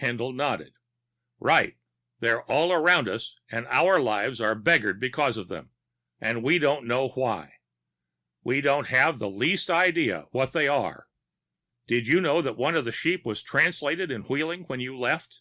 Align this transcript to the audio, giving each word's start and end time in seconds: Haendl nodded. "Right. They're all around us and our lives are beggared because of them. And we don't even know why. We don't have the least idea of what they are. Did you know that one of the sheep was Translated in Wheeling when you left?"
Haendl 0.00 0.32
nodded. 0.32 0.74
"Right. 1.40 1.76
They're 2.20 2.44
all 2.44 2.72
around 2.72 3.08
us 3.08 3.40
and 3.50 3.66
our 3.66 3.98
lives 3.98 4.40
are 4.40 4.54
beggared 4.54 5.00
because 5.00 5.36
of 5.36 5.48
them. 5.48 5.72
And 6.20 6.44
we 6.44 6.60
don't 6.60 6.82
even 6.84 6.86
know 6.86 7.08
why. 7.08 7.54
We 8.44 8.60
don't 8.60 8.86
have 8.86 9.18
the 9.18 9.28
least 9.28 9.70
idea 9.70 10.18
of 10.18 10.28
what 10.30 10.52
they 10.52 10.68
are. 10.68 11.08
Did 11.88 12.06
you 12.06 12.20
know 12.20 12.40
that 12.42 12.56
one 12.56 12.76
of 12.76 12.84
the 12.84 12.92
sheep 12.92 13.26
was 13.26 13.42
Translated 13.42 14.12
in 14.12 14.22
Wheeling 14.22 14.66
when 14.68 14.78
you 14.78 14.96
left?" 14.96 15.40